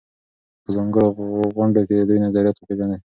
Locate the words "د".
1.97-2.01